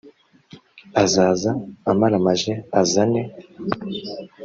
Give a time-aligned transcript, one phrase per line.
[1.03, 1.51] azaza
[1.91, 3.21] amaramaje azane